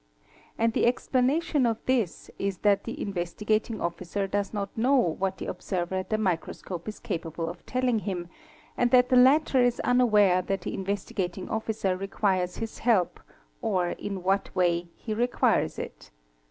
And 0.57 0.73
the 0.73 0.87
explanation 0.87 1.67
of 1.67 1.77
this 1.85 2.31
is 2.39 2.57
that 2.65 2.85
the 2.85 2.99
Investigating 2.99 3.79
Officer 3.79 4.25
does 4.25 4.51
not 4.51 4.75
know 4.75 4.95
what 4.97 5.37
the 5.37 5.45
observer 5.45 5.93
at 5.93 6.09
the 6.09 6.17
microscope 6.17 6.87
is 6.87 6.99
capable 6.99 7.47
of 7.47 7.63
telling 7.67 7.99
him 7.99 8.27
and 8.75 8.89
that 8.89 9.09
the 9.09 9.15
latter 9.15 9.59
is 9.61 9.79
unaware 9.81 10.41
that 10.41 10.61
the 10.61 10.73
Investigating 10.73 11.49
Officer 11.49 11.95
requires 11.95 12.57
his 12.57 12.79
help 12.79 13.19
or 13.61 13.89
in 13.89 14.23
what 14.23 14.49
way 14.55 14.87
he 14.95 15.13
requires 15.13 15.77
it. 15.77 16.09